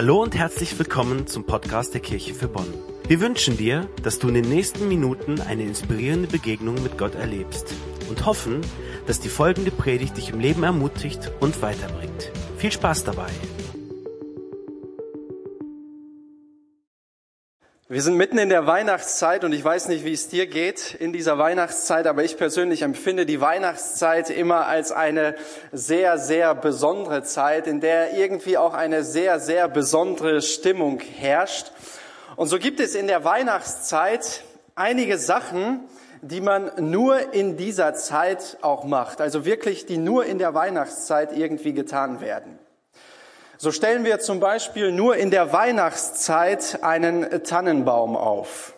[0.00, 2.72] Hallo und herzlich willkommen zum Podcast der Kirche für Bonn.
[3.06, 7.74] Wir wünschen dir, dass du in den nächsten Minuten eine inspirierende Begegnung mit Gott erlebst
[8.08, 8.62] und hoffen,
[9.06, 12.32] dass die folgende Predigt dich im Leben ermutigt und weiterbringt.
[12.56, 13.28] Viel Spaß dabei!
[17.92, 21.12] Wir sind mitten in der Weihnachtszeit und ich weiß nicht, wie es dir geht in
[21.12, 25.34] dieser Weihnachtszeit, aber ich persönlich empfinde die Weihnachtszeit immer als eine
[25.72, 31.72] sehr, sehr besondere Zeit, in der irgendwie auch eine sehr, sehr besondere Stimmung herrscht.
[32.36, 34.44] Und so gibt es in der Weihnachtszeit
[34.76, 35.80] einige Sachen,
[36.22, 41.36] die man nur in dieser Zeit auch macht, also wirklich, die nur in der Weihnachtszeit
[41.36, 42.56] irgendwie getan werden.
[43.62, 48.72] So stellen wir zum Beispiel nur in der Weihnachtszeit einen Tannenbaum auf.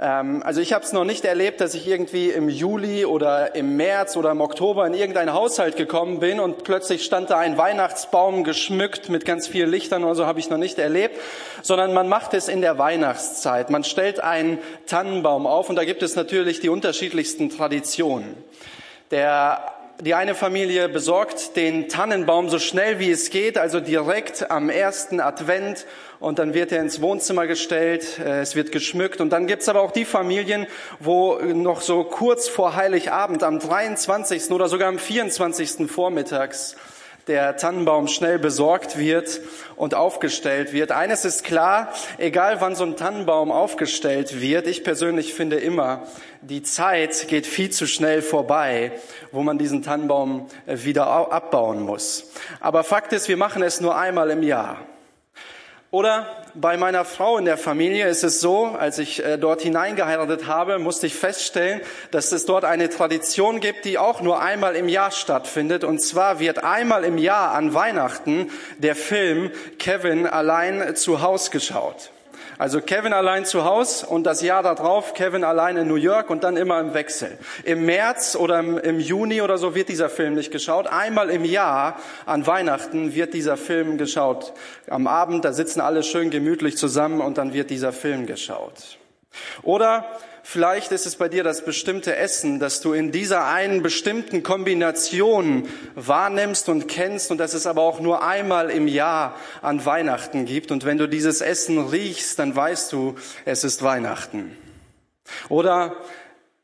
[0.00, 3.76] Ähm, also ich habe es noch nicht erlebt, dass ich irgendwie im Juli oder im
[3.76, 8.44] März oder im Oktober in irgendein Haushalt gekommen bin und plötzlich stand da ein Weihnachtsbaum
[8.44, 11.20] geschmückt mit ganz vielen Lichtern oder so habe ich noch nicht erlebt,
[11.60, 13.68] sondern man macht es in der Weihnachtszeit.
[13.68, 18.42] Man stellt einen Tannenbaum auf und da gibt es natürlich die unterschiedlichsten Traditionen.
[19.10, 24.70] Der die eine Familie besorgt den Tannenbaum so schnell wie es geht, also direkt am
[24.70, 25.86] ersten Advent
[26.20, 29.80] und dann wird er ins Wohnzimmer gestellt, äh, es wird geschmückt und dann gibt's aber
[29.80, 30.66] auch die Familien,
[31.00, 34.52] wo noch so kurz vor Heiligabend am 23.
[34.52, 35.90] oder sogar am 24.
[35.90, 36.76] vormittags
[37.28, 39.40] der Tannenbaum schnell besorgt wird
[39.76, 40.90] und aufgestellt wird.
[40.90, 46.02] Eines ist klar, egal wann so ein Tannenbaum aufgestellt wird, ich persönlich finde immer,
[46.40, 48.92] die Zeit geht viel zu schnell vorbei,
[49.32, 52.30] wo man diesen Tannenbaum äh, wieder abbauen muss.
[52.60, 54.78] Aber Fakt ist, wir machen es nur einmal im Jahr.
[55.90, 60.46] Oder bei meiner Frau in der Familie ist es so, als ich äh, dort hineingeheiratet
[60.46, 61.80] habe, musste ich feststellen,
[62.10, 65.84] dass es dort eine Tradition gibt, die auch nur einmal im Jahr stattfindet.
[65.84, 72.10] Und zwar wird einmal im Jahr an Weihnachten der Film Kevin allein zu Haus geschaut.
[72.58, 76.42] Also Kevin allein zu Haus und das Jahr darauf Kevin allein in New York und
[76.42, 77.38] dann immer im Wechsel.
[77.62, 80.88] Im März oder im, Juni oder so wird dieser Film nicht geschaut.
[80.88, 84.52] Einmal im Jahr an Weihnachten wird dieser Film geschaut.
[84.90, 88.98] Am Abend, da sitzen alle schön gemütlich zusammen und dann wird dieser Film geschaut.
[89.62, 90.04] Oder
[90.50, 95.68] Vielleicht ist es bei dir das bestimmte Essen, das du in dieser einen bestimmten Kombination
[95.94, 100.70] wahrnimmst und kennst und das es aber auch nur einmal im Jahr an Weihnachten gibt.
[100.70, 104.56] Und wenn du dieses Essen riechst, dann weißt du, es ist Weihnachten.
[105.50, 105.96] Oder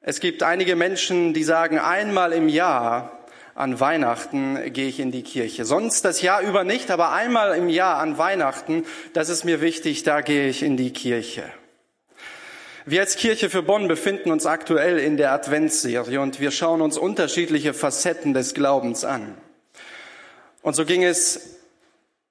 [0.00, 5.24] es gibt einige Menschen, die sagen, einmal im Jahr an Weihnachten gehe ich in die
[5.24, 5.66] Kirche.
[5.66, 10.04] Sonst das Jahr über nicht, aber einmal im Jahr an Weihnachten, das ist mir wichtig,
[10.04, 11.52] da gehe ich in die Kirche.
[12.86, 16.98] Wir als Kirche für Bonn befinden uns aktuell in der Adventsserie und wir schauen uns
[16.98, 19.38] unterschiedliche Facetten des Glaubens an.
[20.60, 21.56] Und so ging es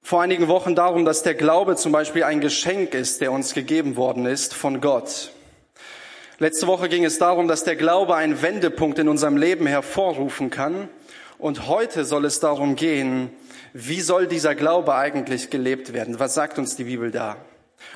[0.04, 3.96] vor einigen Wochen darum, dass der Glaube zum Beispiel ein Geschenk ist, der uns gegeben
[3.96, 5.32] worden ist von Gott.
[6.38, 10.88] Letzte Woche ging es darum, dass der Glaube einen Wendepunkt in unserem Leben hervorrufen kann.
[11.40, 13.32] Und heute soll es darum gehen,
[13.74, 16.20] wie soll dieser Glaube eigentlich gelebt werden?
[16.20, 17.38] Was sagt uns die Bibel da?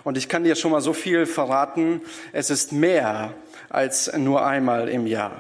[0.04, 2.02] Und ich kann dir schon mal so viel verraten,
[2.34, 3.34] es ist mehr
[3.70, 5.40] als nur einmal im Jahr.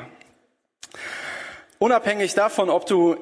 [1.79, 3.17] Unabhängig davon, ob du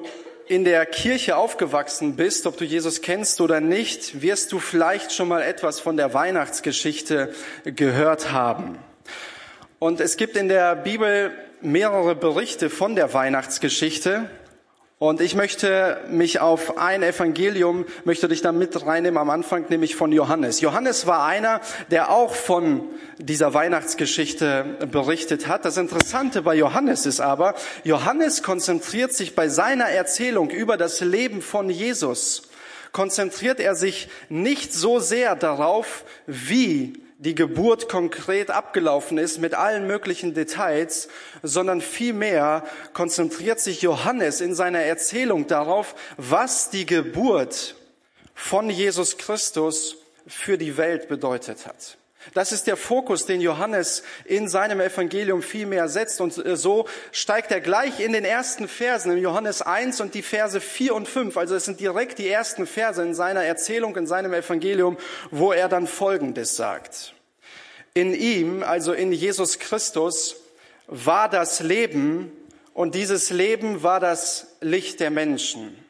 [0.46, 5.28] in der Kirche aufgewachsen bist, ob du Jesus kennst oder nicht, wirst du vielleicht schon
[5.28, 8.78] mal etwas von der Weihnachtsgeschichte gehört haben.
[9.78, 14.30] Und es gibt in der Bibel mehrere Berichte von der Weihnachtsgeschichte.
[14.98, 19.94] Und ich möchte mich auf ein Evangelium, möchte dich da mit reinnehmen am Anfang, nämlich
[19.94, 20.62] von Johannes.
[20.62, 25.66] Johannes war einer, der auch von dieser Weihnachtsgeschichte berichtet hat.
[25.66, 31.42] Das Interessante bei Johannes ist aber, Johannes konzentriert sich bei seiner Erzählung über das Leben
[31.42, 32.44] von Jesus,
[32.92, 39.86] konzentriert er sich nicht so sehr darauf, wie die Geburt konkret abgelaufen ist mit allen
[39.86, 41.08] möglichen Details,
[41.42, 47.74] sondern vielmehr konzentriert sich Johannes in seiner Erzählung darauf, was die Geburt
[48.34, 49.96] von Jesus Christus
[50.26, 51.96] für die Welt bedeutet hat.
[52.34, 56.20] Das ist der Fokus, den Johannes in seinem Evangelium viel mehr setzt.
[56.20, 60.22] Und äh, so steigt er gleich in den ersten Versen, im Johannes 1 und die
[60.22, 61.36] Verse 4 und 5.
[61.36, 64.96] Also es sind direkt die ersten Verse in seiner Erzählung, in seinem Evangelium,
[65.30, 67.14] wo er dann Folgendes sagt.
[67.94, 70.36] In ihm, also in Jesus Christus,
[70.86, 72.30] war das Leben
[72.74, 75.85] und dieses Leben war das Licht der Menschen.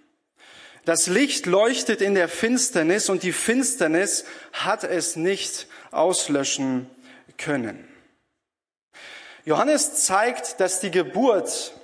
[0.86, 6.88] Das Licht leuchtet in der Finsternis und die Finsternis hat es nicht auslöschen
[7.36, 7.88] können.
[9.44, 11.74] Johannes zeigt, dass die Geburt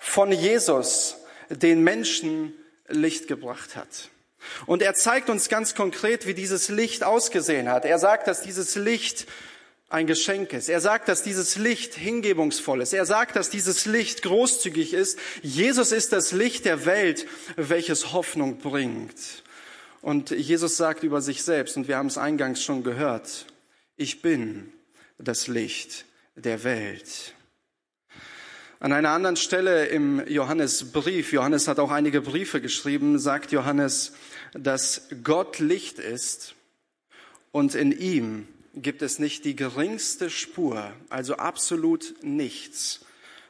[0.00, 1.18] von Jesus
[1.50, 2.52] den Menschen
[2.88, 4.10] Licht gebracht hat.
[4.66, 7.84] Und er zeigt uns ganz konkret, wie dieses Licht ausgesehen hat.
[7.84, 9.28] Er sagt, dass dieses Licht
[9.92, 10.68] ein Geschenk ist.
[10.68, 12.94] Er sagt, dass dieses Licht hingebungsvoll ist.
[12.94, 15.18] Er sagt, dass dieses Licht großzügig ist.
[15.42, 19.42] Jesus ist das Licht der Welt, welches Hoffnung bringt.
[20.00, 23.46] Und Jesus sagt über sich selbst, und wir haben es eingangs schon gehört,
[23.96, 24.72] ich bin
[25.18, 27.34] das Licht der Welt.
[28.80, 34.12] An einer anderen Stelle im Johannesbrief, Johannes hat auch einige Briefe geschrieben, sagt Johannes,
[34.54, 36.54] dass Gott Licht ist
[37.52, 43.04] und in ihm gibt es nicht die geringste Spur, also absolut nichts,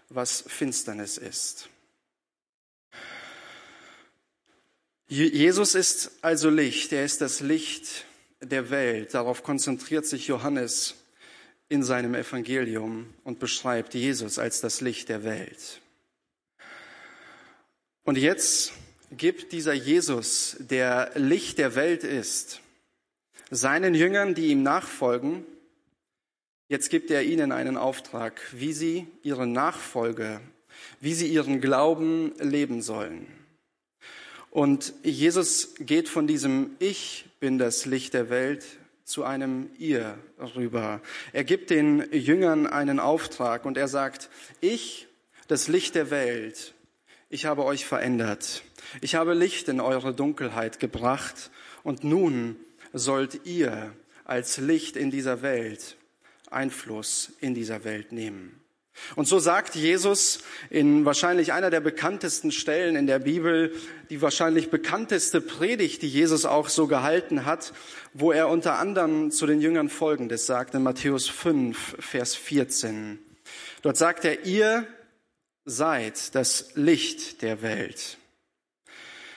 [0.08, 1.68] was Finsternis ist.
[5.08, 8.06] Jesus ist also Licht, er ist das Licht
[8.40, 9.12] der Welt.
[9.12, 10.94] Darauf konzentriert sich Johannes
[11.68, 15.82] in seinem Evangelium und beschreibt Jesus als das Licht der Welt.
[18.04, 18.72] Und jetzt
[19.10, 22.61] gibt dieser Jesus, der Licht der Welt ist,
[23.54, 25.44] seinen Jüngern, die ihm nachfolgen,
[26.68, 30.40] jetzt gibt er ihnen einen Auftrag, wie sie ihre Nachfolge,
[31.00, 33.26] wie sie ihren Glauben leben sollen.
[34.50, 38.64] Und Jesus geht von diesem Ich bin das Licht der Welt
[39.04, 40.18] zu einem Ihr
[40.56, 41.02] rüber.
[41.34, 44.30] Er gibt den Jüngern einen Auftrag und er sagt,
[44.62, 45.08] ich,
[45.48, 46.72] das Licht der Welt,
[47.28, 48.62] ich habe euch verändert.
[49.02, 51.50] Ich habe Licht in eure Dunkelheit gebracht
[51.82, 52.56] und nun
[52.92, 53.94] sollt ihr
[54.24, 55.96] als Licht in dieser Welt
[56.50, 58.62] Einfluss in dieser Welt nehmen.
[59.16, 63.74] Und so sagt Jesus in wahrscheinlich einer der bekanntesten Stellen in der Bibel,
[64.10, 67.72] die wahrscheinlich bekannteste Predigt, die Jesus auch so gehalten hat,
[68.12, 73.18] wo er unter anderem zu den Jüngern Folgendes sagt in Matthäus 5, Vers 14.
[73.80, 74.86] Dort sagt er, ihr
[75.64, 78.18] seid das Licht der Welt.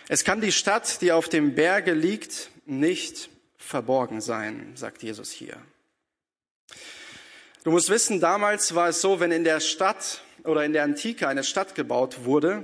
[0.10, 3.30] Es kann die Stadt, die auf dem Berge liegt, nicht
[3.66, 5.58] verborgen sein, sagt Jesus hier.
[7.64, 11.28] Du musst wissen, damals war es so, wenn in der Stadt oder in der Antike
[11.28, 12.64] eine Stadt gebaut wurde,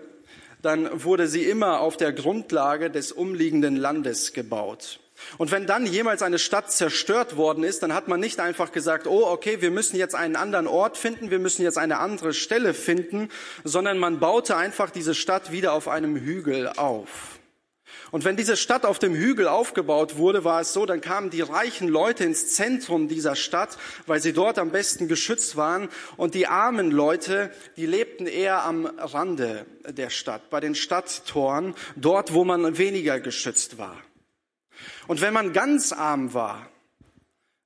[0.62, 5.00] dann wurde sie immer auf der Grundlage des umliegenden Landes gebaut.
[5.38, 9.08] Und wenn dann jemals eine Stadt zerstört worden ist, dann hat man nicht einfach gesagt,
[9.08, 12.74] oh, okay, wir müssen jetzt einen anderen Ort finden, wir müssen jetzt eine andere Stelle
[12.74, 13.30] finden,
[13.64, 17.41] sondern man baute einfach diese Stadt wieder auf einem Hügel auf.
[18.12, 21.42] Und wenn diese Stadt auf dem Hügel aufgebaut wurde, war es so, dann kamen die
[21.42, 25.88] reichen Leute ins Zentrum dieser Stadt, weil sie dort am besten geschützt waren.
[26.18, 32.34] Und die armen Leute, die lebten eher am Rande der Stadt, bei den Stadttoren, dort,
[32.34, 33.98] wo man weniger geschützt war.
[35.08, 36.70] Und wenn man ganz arm war,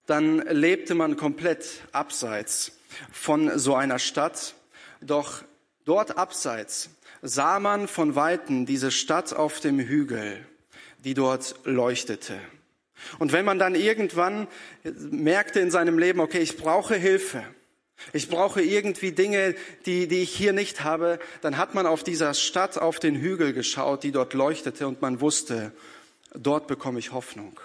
[0.06, 2.74] dann lebte man komplett abseits
[3.12, 4.54] von so einer Stadt.
[5.02, 5.44] Doch
[5.86, 6.90] dort abseits
[7.22, 10.46] sah man von Weitem diese Stadt auf dem Hügel,
[11.04, 12.40] die dort leuchtete.
[13.20, 14.48] Und wenn man dann irgendwann
[14.84, 17.44] merkte in seinem Leben, okay, ich brauche Hilfe,
[18.14, 19.56] ich brauche irgendwie Dinge,
[19.86, 23.54] die, die ich hier nicht habe, dann hat man auf dieser Stadt auf den Hügel
[23.54, 25.72] geschaut, die dort leuchtete und man wusste,
[26.34, 27.60] dort bekomme ich Hoffnung.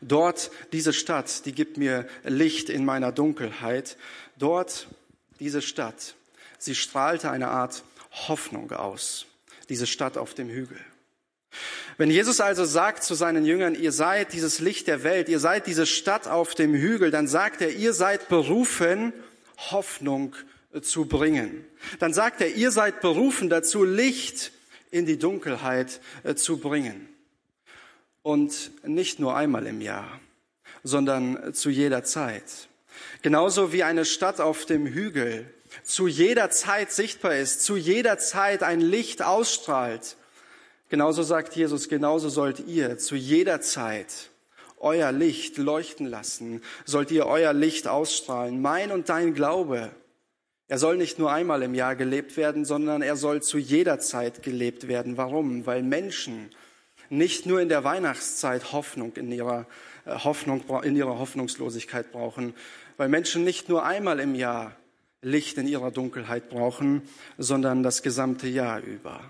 [0.00, 3.96] Dort, diese Stadt, die gibt mir Licht in meiner Dunkelheit.
[4.38, 4.88] Dort,
[5.38, 6.14] diese Stadt,
[6.64, 7.84] sie strahlte eine Art
[8.28, 9.26] Hoffnung aus,
[9.68, 10.78] diese Stadt auf dem Hügel.
[11.98, 15.66] Wenn Jesus also sagt zu seinen Jüngern, ihr seid dieses Licht der Welt, ihr seid
[15.66, 19.12] diese Stadt auf dem Hügel, dann sagt er, ihr seid berufen,
[19.70, 20.34] Hoffnung
[20.80, 21.64] zu bringen.
[21.98, 24.52] Dann sagt er, ihr seid berufen dazu, Licht
[24.90, 27.08] in die Dunkelheit äh, zu bringen.
[28.22, 30.20] Und nicht nur einmal im Jahr,
[30.84, 32.68] sondern zu jeder Zeit.
[33.20, 35.52] Genauso wie eine Stadt auf dem Hügel
[35.82, 40.16] zu jeder Zeit sichtbar ist, zu jeder Zeit ein Licht ausstrahlt.
[40.88, 44.30] Genauso sagt Jesus, genauso sollt ihr zu jeder Zeit
[44.78, 48.60] euer Licht leuchten lassen, sollt ihr euer Licht ausstrahlen.
[48.60, 49.90] Mein und dein Glaube,
[50.68, 54.42] er soll nicht nur einmal im Jahr gelebt werden, sondern er soll zu jeder Zeit
[54.42, 55.16] gelebt werden.
[55.16, 55.66] Warum?
[55.66, 56.50] Weil Menschen
[57.10, 59.66] nicht nur in der Weihnachtszeit Hoffnung in ihrer
[60.06, 62.54] äh, Hoffnung, in ihrer Hoffnungslosigkeit brauchen,
[62.96, 64.74] weil Menschen nicht nur einmal im Jahr
[65.22, 67.02] Licht in ihrer Dunkelheit brauchen,
[67.38, 69.22] sondern das gesamte Jahr über.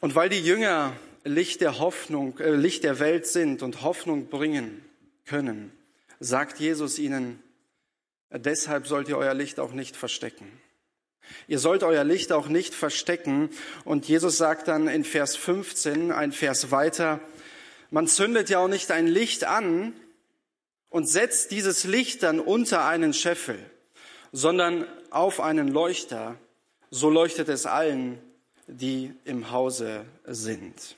[0.00, 0.94] Und weil die Jünger
[1.24, 4.84] Licht der Hoffnung, äh, Licht der Welt sind und Hoffnung bringen
[5.24, 5.72] können,
[6.20, 7.42] sagt Jesus ihnen,
[8.30, 10.46] deshalb sollt ihr euer Licht auch nicht verstecken.
[11.46, 13.50] Ihr sollt euer Licht auch nicht verstecken.
[13.84, 17.20] Und Jesus sagt dann in Vers 15, ein Vers weiter,
[17.90, 19.94] man zündet ja auch nicht ein Licht an
[20.92, 23.58] und setzt dieses Licht dann unter einen Scheffel,
[24.30, 26.36] sondern auf einen Leuchter.
[26.90, 28.18] So leuchtet es allen,
[28.66, 30.96] die im Hause sind.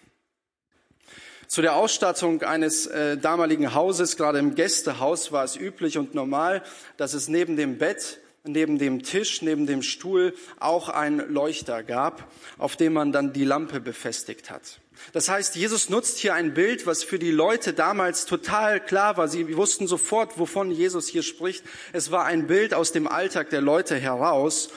[1.46, 6.64] Zu der Ausstattung eines äh, damaligen Hauses, gerade im Gästehaus, war es üblich und normal,
[6.96, 12.28] dass es neben dem Bett, neben dem Tisch, neben dem Stuhl auch ein Leuchter gab,
[12.58, 14.80] auf dem man dann die Lampe befestigt hat.
[15.12, 19.28] Das heißt, Jesus nutzt hier ein Bild, was für die Leute damals total klar war.
[19.28, 21.64] Sie wussten sofort, wovon Jesus hier spricht.
[21.92, 24.70] Es war ein Bild aus dem Alltag der Leute heraus.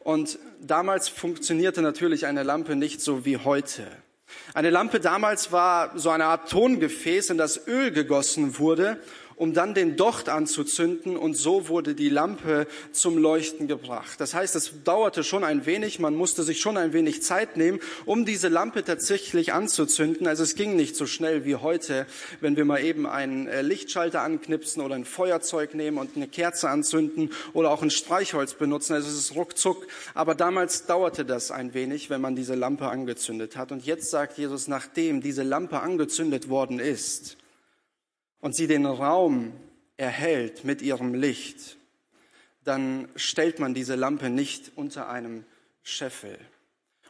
[0.00, 3.86] Und damals funktionierte natürlich eine Lampe nicht so wie heute.
[4.54, 9.00] Eine Lampe damals war so eine Art Tongefäß, in das Öl gegossen wurde
[9.40, 14.20] um dann den Docht anzuzünden und so wurde die Lampe zum Leuchten gebracht.
[14.20, 17.80] Das heißt, es dauerte schon ein wenig, man musste sich schon ein wenig Zeit nehmen,
[18.04, 20.26] um diese Lampe tatsächlich anzuzünden.
[20.26, 22.06] Also es ging nicht so schnell wie heute,
[22.42, 26.68] wenn wir mal eben einen äh, Lichtschalter anknipsen oder ein Feuerzeug nehmen und eine Kerze
[26.68, 28.92] anzünden oder auch ein Streichholz benutzen.
[28.92, 29.86] Also es ist ruckzuck.
[30.12, 33.72] Aber damals dauerte das ein wenig, wenn man diese Lampe angezündet hat.
[33.72, 37.38] Und jetzt sagt Jesus, nachdem diese Lampe angezündet worden ist,
[38.40, 39.52] und sie den Raum
[39.96, 41.76] erhält mit ihrem Licht,
[42.64, 45.44] dann stellt man diese Lampe nicht unter einem
[45.82, 46.38] Scheffel.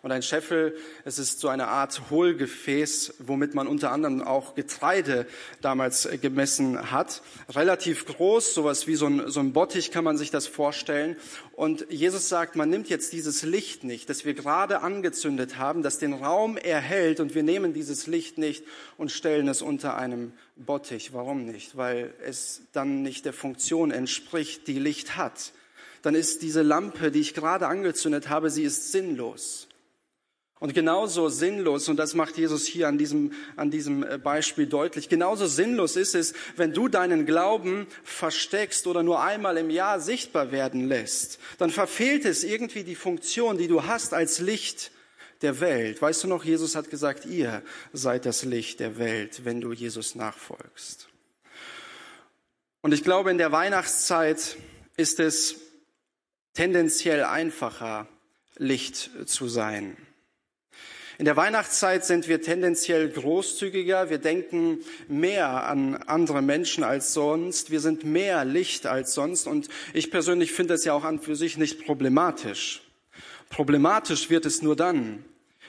[0.02, 5.26] Und ein Scheffel, es ist so eine Art Hohlgefäß, womit man unter anderem auch Getreide
[5.60, 7.22] damals gemessen hat.
[7.50, 11.16] Relativ groß, sowas wie so ein, so ein Bottich kann man sich das vorstellen.
[11.52, 15.98] Und Jesus sagt, man nimmt jetzt dieses Licht nicht, das wir gerade angezündet haben, das
[15.98, 18.64] den Raum erhält und wir nehmen dieses Licht nicht
[18.96, 21.12] und stellen es unter einem Bottich.
[21.12, 21.76] Warum nicht?
[21.76, 25.52] Weil es dann nicht der Funktion entspricht, die Licht hat.
[26.00, 29.68] Dann ist diese Lampe, die ich gerade angezündet habe, sie ist sinnlos.
[30.60, 35.08] Und genauso sinnlos, und das macht Jesus hier an diesem, an diesem äh, Beispiel deutlich,
[35.08, 40.52] genauso sinnlos ist es, wenn du deinen Glauben versteckst oder nur einmal im Jahr sichtbar
[40.52, 44.92] werden lässt, dann verfehlt es irgendwie die Funktion, die du hast als Licht
[45.40, 46.02] der Welt.
[46.02, 47.62] Weißt du noch, Jesus hat gesagt, ihr
[47.94, 51.08] seid das Licht der Welt, wenn du Jesus nachfolgst.
[52.82, 54.58] Und ich glaube, in der Weihnachtszeit
[54.98, 55.56] ist es
[56.52, 58.06] tendenziell einfacher,
[58.56, 59.96] Licht zu sein.
[61.20, 64.08] In der Weihnachtszeit sind wir tendenziell großzügiger.
[64.08, 67.70] Wir denken mehr an andere Menschen als sonst.
[67.70, 69.46] Wir sind mehr Licht als sonst.
[69.46, 72.80] Und ich persönlich finde es ja auch an für sich nicht problematisch.
[73.50, 75.22] Problematisch wird es nur dann,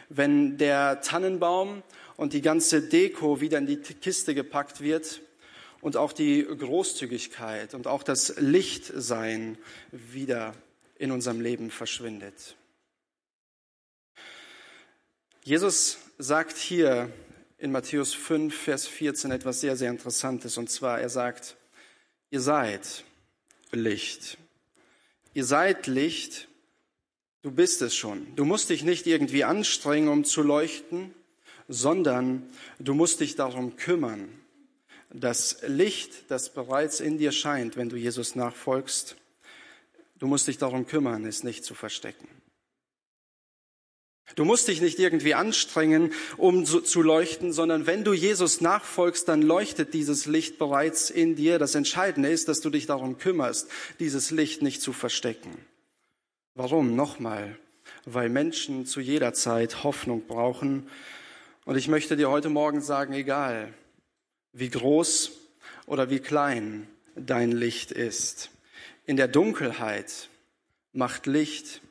[0.07, 1.83] wenn der Tannenbaum
[2.15, 5.19] und die ganze Deko wieder in die Kiste gepackt wird
[5.81, 9.57] und auch die Großzügigkeit und auch das Lichtsein
[9.91, 10.53] wieder
[10.97, 12.55] in unserem Leben verschwindet.
[15.43, 17.11] Jesus sagt hier
[17.57, 20.57] in Matthäus 5, Vers 14 etwas sehr, sehr Interessantes.
[20.57, 21.55] Und zwar, er sagt,
[22.29, 23.03] ihr seid
[23.71, 24.37] Licht.
[25.33, 26.47] Ihr seid Licht.
[27.41, 28.35] Du bist es schon.
[28.35, 31.11] Du musst dich nicht irgendwie anstrengen, um zu leuchten,
[31.67, 34.29] sondern du musst dich darum kümmern,
[35.09, 39.15] das Licht, das bereits in dir scheint, wenn du Jesus nachfolgst,
[40.19, 42.27] du musst dich darum kümmern, es nicht zu verstecken.
[44.35, 49.41] Du musst dich nicht irgendwie anstrengen, um zu leuchten, sondern wenn du Jesus nachfolgst, dann
[49.41, 51.59] leuchtet dieses Licht bereits in dir.
[51.59, 53.69] Das Entscheidende ist, dass du dich darum kümmerst,
[53.99, 55.51] dieses Licht nicht zu verstecken.
[56.55, 56.95] Warum?
[56.95, 57.57] Nochmal,
[58.05, 60.87] weil Menschen zu jeder Zeit Hoffnung brauchen.
[61.65, 63.73] Und ich möchte dir heute Morgen sagen, egal
[64.53, 65.31] wie groß
[65.85, 68.49] oder wie klein dein Licht ist,
[69.05, 70.29] in der Dunkelheit
[70.93, 71.81] macht Licht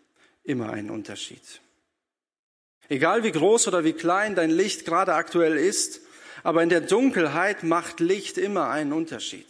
[0.44, 1.60] immer einen Unterschied.
[2.90, 6.00] Egal wie groß oder wie klein dein Licht gerade aktuell ist,
[6.42, 9.46] aber in der Dunkelheit macht Licht immer einen Unterschied.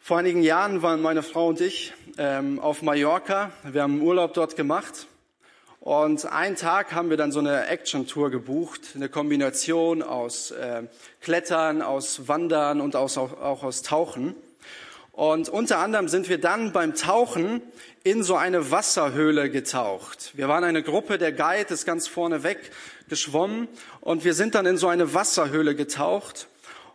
[0.00, 3.52] Vor einigen Jahren waren meine Frau und ich ähm, auf Mallorca.
[3.62, 5.06] Wir haben Urlaub dort gemacht.
[5.78, 10.82] Und einen Tag haben wir dann so eine Action-Tour gebucht, eine Kombination aus äh,
[11.20, 14.34] Klettern, aus Wandern und aus, auch, auch aus Tauchen.
[15.16, 17.62] Und unter anderem sind wir dann beim Tauchen
[18.04, 20.32] in so eine Wasserhöhle getaucht.
[20.34, 22.70] Wir waren eine Gruppe, der Guide ist ganz vorne weg
[23.08, 23.66] geschwommen
[24.02, 26.48] und wir sind dann in so eine Wasserhöhle getaucht.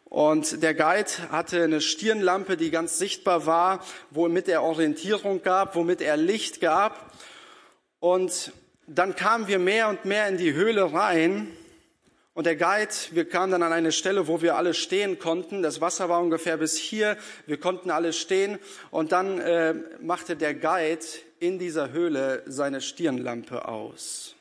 [0.06, 6.00] Und der Guide hatte eine Stirnlampe, die ganz sichtbar war, womit er Orientierung gab, womit
[6.00, 7.12] er Licht gab.
[8.00, 8.52] Und
[8.86, 11.48] dann kamen wir mehr und mehr in die Höhle rein
[12.34, 15.62] und der Guide, wir kamen dann an eine Stelle, wo wir alle stehen konnten.
[15.62, 17.18] Das Wasser war ungefähr bis hier.
[17.46, 18.58] Wir konnten alle stehen.
[18.90, 21.04] Und dann äh, machte der Guide
[21.40, 24.36] in dieser Höhle seine Stirnlampe aus.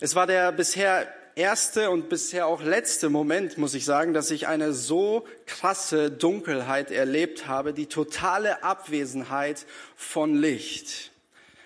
[0.00, 4.46] Es war der bisher erste und bisher auch letzte Moment, muss ich sagen, dass ich
[4.46, 11.12] eine so krasse Dunkelheit erlebt habe, die totale Abwesenheit von Licht.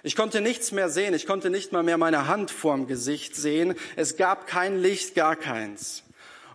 [0.03, 1.13] Ich konnte nichts mehr sehen.
[1.15, 3.75] Ich konnte nicht mal mehr meine Hand vorm Gesicht sehen.
[3.97, 6.03] Es gab kein Licht, gar keins.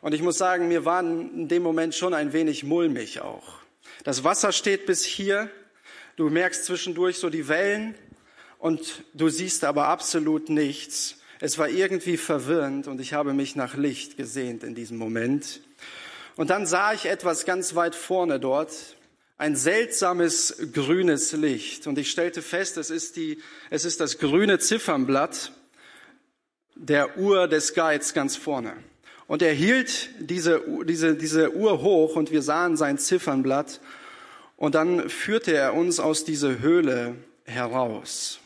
[0.01, 3.55] Und ich muss sagen, mir war in dem Moment schon ein wenig mulmig auch.
[4.03, 5.49] Das Wasser steht bis hier.
[6.15, 7.95] Du merkst zwischendurch so die Wellen
[8.57, 11.17] und du siehst aber absolut nichts.
[11.39, 15.61] Es war irgendwie verwirrend und ich habe mich nach Licht gesehnt in diesem Moment.
[16.35, 18.95] Und dann sah ich etwas ganz weit vorne dort,
[19.37, 21.87] ein seltsames grünes Licht.
[21.87, 25.51] Und ich stellte fest, es ist, die, es ist das grüne Ziffernblatt
[26.75, 28.75] der Uhr des Guides ganz vorne.
[29.27, 33.81] Und er hielt diese, diese, diese Uhr hoch und wir sahen sein Ziffernblatt.
[34.55, 38.39] Und dann führte er uns aus dieser Höhle heraus.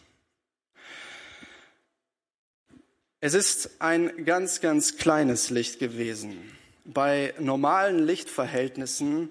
[3.21, 6.37] Es ist ein ganz, ganz kleines Licht gewesen.
[6.85, 9.29] Bei normalen Lichtverhältnissen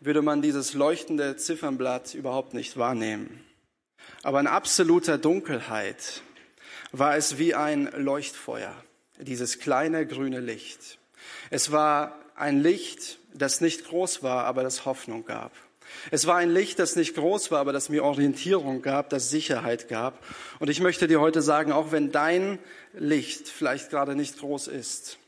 [0.00, 3.44] würde man dieses leuchtende Ziffernblatt überhaupt nicht wahrnehmen.
[4.22, 6.22] Aber in absoluter Dunkelheit
[6.92, 8.74] war es wie ein Leuchtfeuer,
[9.18, 10.98] dieses kleine grüne Licht.
[11.50, 15.52] Es war ein Licht, das nicht groß war, aber das Hoffnung gab.
[16.10, 19.88] Es war ein Licht, das nicht groß war, aber das mir Orientierung gab, das Sicherheit
[19.88, 20.22] gab.
[20.58, 22.58] Und ich möchte dir heute sagen, auch wenn dein
[22.92, 25.18] Licht vielleicht gerade nicht groß ist,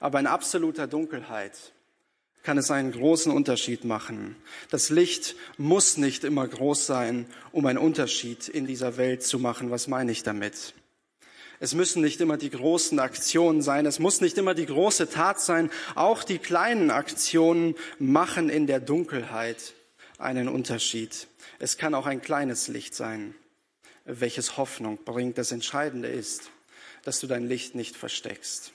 [0.00, 1.72] aber in absoluter Dunkelheit
[2.42, 4.36] kann es einen großen Unterschied machen.
[4.70, 9.70] Das Licht muss nicht immer groß sein, um einen Unterschied in dieser Welt zu machen.
[9.70, 10.74] Was meine ich damit?
[11.60, 15.40] Es müssen nicht immer die großen Aktionen sein, es muss nicht immer die große Tat
[15.40, 15.70] sein.
[15.94, 19.74] Auch die kleinen Aktionen machen in der Dunkelheit
[20.18, 21.28] einen Unterschied.
[21.60, 23.36] Es kann auch ein kleines Licht sein,
[24.04, 25.38] welches Hoffnung bringt.
[25.38, 26.50] Das Entscheidende ist,
[27.04, 28.72] dass du dein Licht nicht versteckst.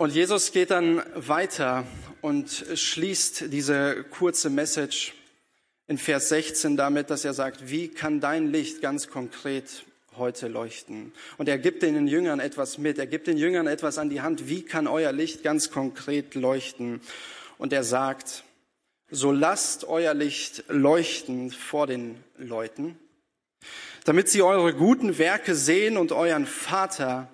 [0.00, 1.84] Und Jesus geht dann weiter
[2.20, 5.12] und schließt diese kurze Message
[5.88, 9.84] in Vers 16 damit, dass er sagt, wie kann dein Licht ganz konkret
[10.16, 11.12] heute leuchten.
[11.36, 12.98] Und er gibt den Jüngern etwas mit.
[12.98, 14.48] Er gibt den Jüngern etwas an die Hand.
[14.48, 17.00] Wie kann euer Licht ganz konkret leuchten?
[17.56, 18.44] Und er sagt,
[19.10, 22.96] so lasst euer Licht leuchten vor den Leuten,
[24.04, 27.28] damit sie eure guten Werke sehen und euren Vater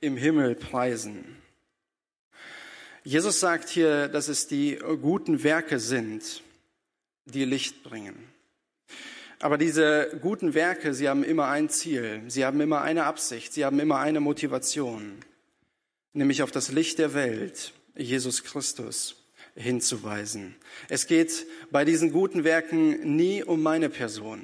[0.00, 1.39] im Himmel preisen.
[3.10, 6.44] Jesus sagt hier, dass es die guten Werke sind,
[7.24, 8.14] die Licht bringen.
[9.40, 13.64] Aber diese guten Werke, sie haben immer ein Ziel, sie haben immer eine Absicht, sie
[13.64, 15.16] haben immer eine Motivation,
[16.12, 19.16] nämlich auf das Licht der Welt, Jesus Christus,
[19.56, 20.54] hinzuweisen.
[20.88, 24.40] Es geht bei diesen guten Werken nie um meine Person.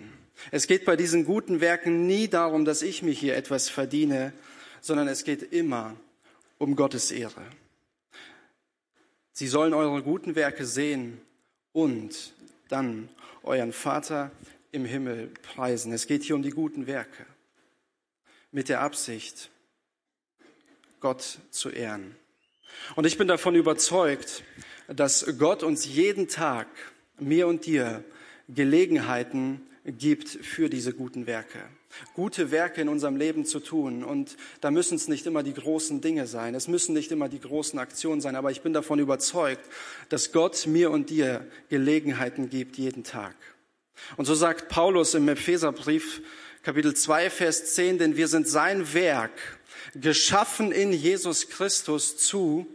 [0.51, 4.33] Es geht bei diesen guten Werken nie darum, dass ich mich hier etwas verdiene,
[4.81, 5.95] sondern es geht immer
[6.59, 7.45] um Gottes Ehre.
[9.39, 11.21] Sie sollen eure guten Werke sehen
[11.73, 12.33] und
[12.71, 13.11] dann
[13.43, 14.31] euren Vater
[14.73, 15.93] im Himmel preisen.
[15.93, 17.27] Es geht hier um die guten Werke
[18.51, 19.51] mit der Absicht,
[21.01, 22.17] Gott zu ehren.
[22.95, 24.43] Und ich bin davon überzeugt,
[24.89, 26.69] dass Gott uns jeden Tag,
[27.19, 28.05] mir und dir,
[28.49, 31.61] Gelegenheiten gibt für diese guten Werke.
[32.15, 34.03] Gute Werke in unserem Leben zu tun.
[34.05, 36.55] Und da müssen es nicht immer die großen Dinge sein.
[36.55, 38.37] Es müssen nicht immer die großen Aktionen sein.
[38.37, 39.65] Aber ich bin davon überzeugt,
[40.09, 43.35] dass Gott mir und dir Gelegenheiten gibt jeden Tag.
[44.17, 46.21] Und so sagt Paulus im Epheserbrief
[46.63, 49.31] Kapitel 2, Vers 10, denn wir sind sein Werk,
[49.95, 52.67] geschaffen in Jesus Christus zu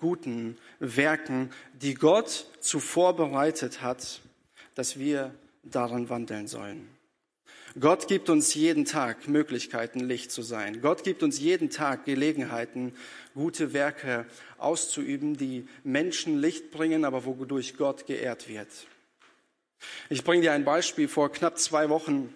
[0.00, 4.20] guten Werken, die Gott zuvor bereitet hat,
[4.74, 5.32] dass wir
[5.64, 6.88] daran wandeln sollen.
[7.78, 10.80] Gott gibt uns jeden Tag Möglichkeiten, Licht zu sein.
[10.80, 12.94] Gott gibt uns jeden Tag Gelegenheiten,
[13.34, 14.26] gute Werke
[14.58, 18.68] auszuüben, die Menschen Licht bringen, aber wodurch Gott geehrt wird.
[20.08, 21.08] Ich bringe dir ein Beispiel.
[21.08, 22.32] Vor knapp zwei Wochen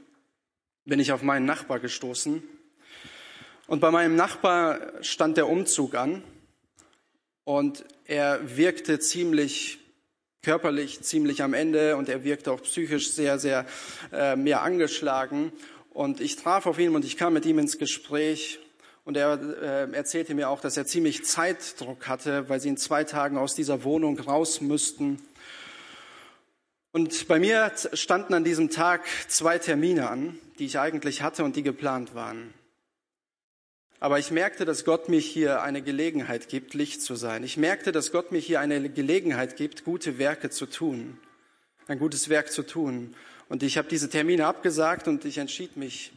[0.85, 2.43] bin ich auf meinen Nachbar gestoßen.
[3.69, 6.25] Und bei meinem Nachbar stand der Umzug an.
[7.45, 9.79] Und er wirkte ziemlich
[10.43, 11.97] körperlich, ziemlich am Ende.
[11.97, 13.67] Und er wirkte auch psychisch sehr, sehr
[14.13, 15.53] äh, mehr angeschlagen.
[15.91, 18.61] Und ich traf auf ihn und ich kam mit ihm ins Gespräch.
[19.05, 23.05] Und er äh, erzählte mir auch, dass er ziemlich Zeitdruck hatte, weil sie in zwei
[23.05, 25.19] Tagen aus dieser Wohnung raus müssten.
[26.93, 31.57] Und bei mir standen an diesem Tag zwei Termine an, die ich eigentlich hatte und
[31.57, 32.53] die geplant waren.
[34.01, 37.43] Aber ich merkte, dass Gott mir hier eine Gelegenheit gibt, Licht zu sein.
[37.43, 41.19] Ich merkte, dass Gott mir hier eine Gelegenheit gibt, gute Werke zu tun,
[41.89, 43.17] ein gutes Werk zu tun.
[43.49, 46.13] Und ich habe diese Termine abgesagt und ich entschied mich,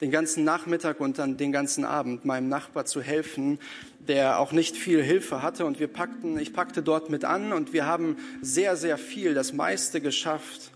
[0.00, 3.58] den ganzen Nachmittag und dann den ganzen Abend meinem Nachbar zu helfen,
[4.00, 5.66] der auch nicht viel Hilfe hatte.
[5.66, 9.52] Und wir packten, ich packte dort mit an und wir haben sehr, sehr viel, das
[9.52, 10.72] meiste geschafft.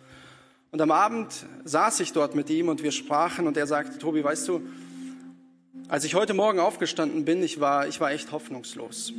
[0.71, 4.23] Und am Abend saß ich dort mit ihm und wir sprachen und er sagte, Tobi,
[4.23, 4.61] weißt du,
[5.89, 9.13] als ich heute Morgen aufgestanden bin, ich war, ich war echt hoffnungslos.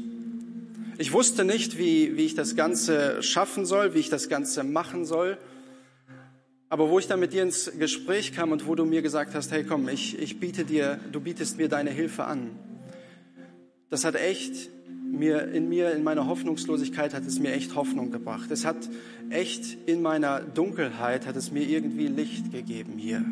[0.97, 5.05] Ich wusste nicht, wie, wie ich das Ganze schaffen soll, wie ich das Ganze machen
[5.05, 5.37] soll.
[6.69, 9.51] Aber wo ich dann mit dir ins Gespräch kam und wo du mir gesagt hast,
[9.51, 12.51] hey komm, ich, ich biete dir, du bietest mir deine Hilfe an.
[13.89, 14.69] Das hat echt
[15.05, 18.49] mir, in mir, in meiner Hoffnungslosigkeit hat es mir echt Hoffnung gebracht.
[18.49, 18.89] Es hat
[19.29, 23.23] echt in meiner Dunkelheit hat es mir irgendwie Licht gegeben hier.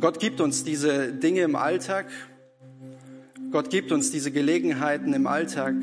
[0.00, 2.06] Gott gibt uns diese Dinge im Alltag.
[3.50, 5.74] Gott gibt uns diese Gelegenheiten im Alltag.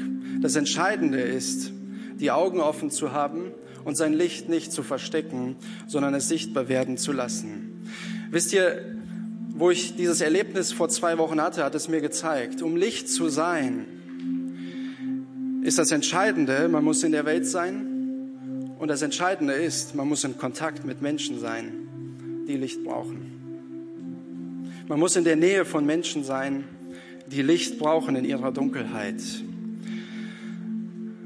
[0.42, 1.72] Das Entscheidende ist,
[2.20, 3.52] die Augen offen zu haben
[3.86, 5.56] und sein Licht nicht zu verstecken,
[5.88, 7.88] sondern es sichtbar werden zu lassen.
[8.32, 8.96] Wisst ihr,
[9.50, 13.30] wo ich dieses Erlebnis vor zwei Wochen hatte, hat es mir gezeigt, um Licht zu
[13.30, 13.86] sein,
[15.64, 20.24] ist das Entscheidende, man muss in der Welt sein und das Entscheidende ist, man muss
[20.24, 23.37] in Kontakt mit Menschen sein, die Licht brauchen.
[24.88, 26.64] Man muss in der Nähe von Menschen sein,
[27.30, 29.22] die Licht brauchen in ihrer Dunkelheit.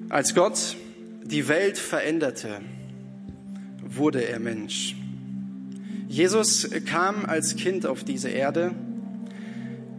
[0.10, 0.76] Als Gott
[1.24, 2.62] die Welt veränderte,
[3.84, 4.96] wurde er Mensch.
[6.08, 8.74] Jesus kam als Kind auf diese Erde.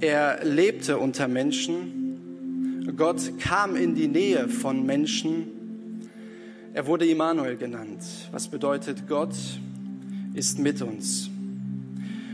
[0.00, 2.90] Er lebte unter Menschen.
[2.96, 5.46] Gott kam in die Nähe von Menschen.
[6.74, 9.36] Er wurde Immanuel genannt, was bedeutet, Gott
[10.34, 11.31] ist mit uns.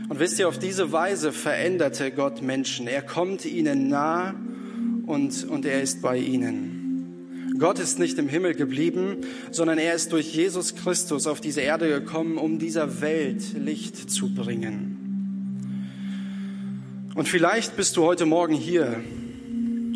[0.09, 2.87] Und wisst ihr, auf diese Weise veränderte Gott Menschen.
[2.87, 4.33] Er kommt ihnen nah
[5.05, 7.53] und, und er ist bei ihnen.
[7.59, 9.17] Gott ist nicht im Himmel geblieben,
[9.51, 14.33] sondern er ist durch Jesus Christus auf diese Erde gekommen, um dieser Welt Licht zu
[14.33, 14.95] bringen.
[17.13, 19.03] Und vielleicht bist du heute Morgen hier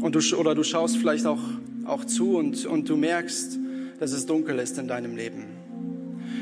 [0.02, 1.42] und du, oder du schaust vielleicht auch,
[1.86, 3.58] auch zu und, und du merkst,
[4.00, 5.46] dass es dunkel ist in deinem Leben.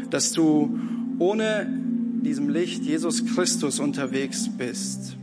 [0.09, 0.77] Dass du
[1.19, 1.80] ohne
[2.21, 5.15] diesem Licht Jesus Christus unterwegs bist.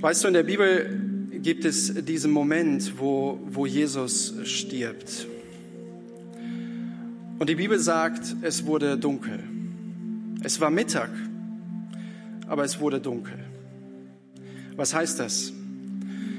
[0.00, 5.26] Weißt du, in der Bibel gibt es diesen Moment, wo, wo Jesus stirbt.
[7.38, 9.40] Und die Bibel sagt, es wurde dunkel.
[10.42, 11.10] Es war Mittag,
[12.46, 13.38] aber es wurde dunkel.
[14.76, 15.52] Was heißt das?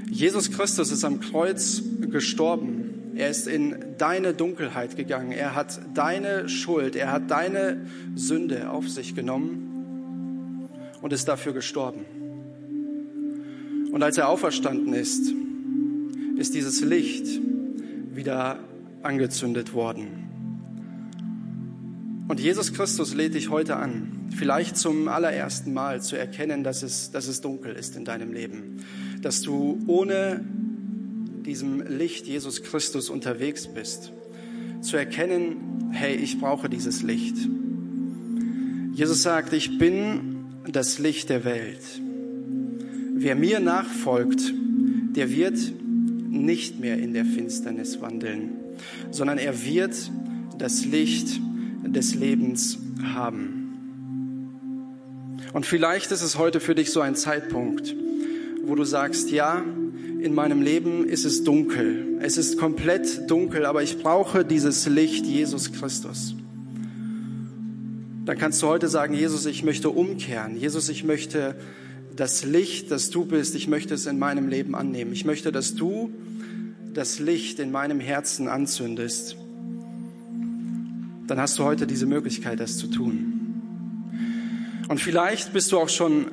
[0.10, 2.81] Jesus Christus ist am Kreuz gestorben.
[3.16, 5.32] Er ist in deine Dunkelheit gegangen.
[5.32, 10.70] Er hat deine Schuld, er hat deine Sünde auf sich genommen
[11.02, 12.06] und ist dafür gestorben.
[13.92, 15.34] Und als er auferstanden ist,
[16.38, 17.28] ist dieses Licht
[18.14, 18.60] wieder
[19.04, 20.22] angezündet worden.
[22.28, 27.12] Und Jesus Christus lädt dich heute an, vielleicht zum allerersten Mal zu erkennen, dass es,
[27.12, 28.78] dass es dunkel ist in deinem Leben,
[29.22, 30.46] dass du ohne
[31.44, 34.12] diesem Licht Jesus Christus unterwegs bist,
[34.82, 37.36] zu erkennen, hey, ich brauche dieses Licht.
[38.94, 41.82] Jesus sagt, ich bin das Licht der Welt.
[43.14, 44.54] Wer mir nachfolgt,
[45.16, 45.58] der wird
[46.30, 48.52] nicht mehr in der Finsternis wandeln,
[49.12, 50.12] sondern er wird
[50.58, 51.40] das Licht
[51.86, 53.62] des Lebens haben.
[55.54, 57.96] Und vielleicht ist es heute für dich so ein Zeitpunkt,
[58.64, 59.64] wo du sagst, ja,
[60.22, 62.20] in meinem Leben ist es dunkel.
[62.22, 66.36] Es ist komplett dunkel, aber ich brauche dieses Licht Jesus Christus.
[68.26, 70.56] Dann kannst du heute sagen, Jesus, ich möchte umkehren.
[70.56, 71.56] Jesus, ich möchte
[72.16, 75.12] das Licht, das du bist, ich möchte es in meinem Leben annehmen.
[75.12, 76.12] Ich möchte, dass du
[76.94, 79.36] das Licht in meinem Herzen anzündest.
[81.26, 83.34] Dann hast du heute diese Möglichkeit, das zu tun.
[84.88, 86.28] Und vielleicht bist du auch schon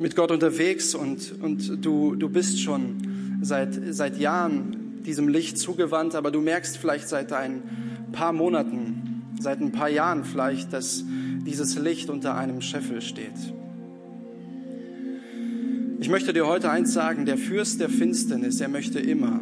[0.00, 6.14] mit Gott unterwegs und, und du, du bist schon seit, seit Jahren diesem Licht zugewandt,
[6.14, 7.62] aber du merkst vielleicht seit ein
[8.12, 11.04] paar Monaten, seit ein paar Jahren vielleicht, dass
[11.46, 13.32] dieses Licht unter einem Scheffel steht.
[16.00, 19.40] Ich möchte dir heute eins sagen, der Fürst der Finsternis, er möchte immer,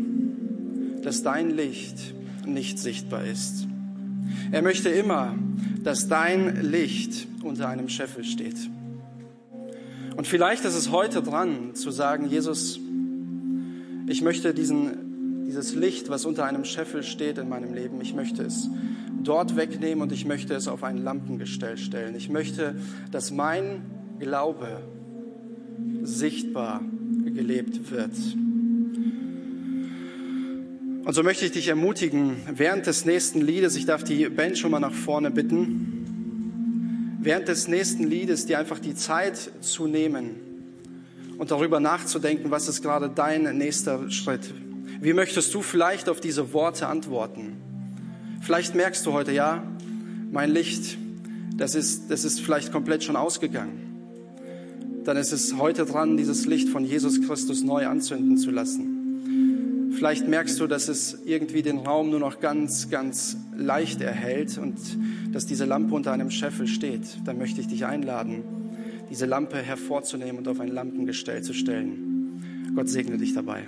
[1.03, 2.15] dass dein Licht
[2.47, 3.67] nicht sichtbar ist.
[4.53, 5.35] Er möchte immer,
[5.83, 8.57] dass dein Licht unter einem Scheffel steht.
[10.17, 12.81] Und vielleicht ist es heute dran zu sagen, Jesus,
[14.09, 18.43] ich möchte diesen, dieses Licht, was unter einem Scheffel steht in meinem Leben, ich möchte
[18.43, 18.71] es
[19.23, 22.15] dort wegnehmen und ich möchte es auf ein Lampengestell stellen.
[22.15, 22.77] Ich möchte,
[23.11, 23.83] dass mein
[24.21, 24.83] Glaube
[26.03, 26.83] sichtbar
[27.25, 28.13] gelebt wird.
[31.05, 34.71] Und so möchte ich dich ermutigen, während des nächsten Liedes, ich darf die Band schon
[34.71, 40.46] mal nach vorne bitten, während des nächsten Liedes dir einfach die Zeit zu nehmen
[41.39, 44.53] und darüber nachzudenken, was ist gerade dein nächster Schritt.
[45.01, 47.57] Wie möchtest du vielleicht auf diese Worte antworten?
[48.41, 49.63] Vielleicht merkst du heute, ja,
[50.31, 50.99] mein Licht,
[51.57, 53.83] das ist, das ist vielleicht komplett schon ausgegangen.
[55.05, 59.93] Dann ist es heute dran, dieses Licht von Jesus Christus neu anzünden zu lassen.
[59.97, 64.77] Vielleicht merkst du, dass es irgendwie den Raum nur noch ganz, ganz leicht erhält und
[65.33, 67.03] dass diese Lampe unter einem Scheffel steht.
[67.25, 68.43] Dann möchte ich dich einladen,
[69.11, 72.73] diese Lampe hervorzunehmen und auf ein Lampengestell zu stellen.
[72.75, 73.67] Gott segne dich dabei.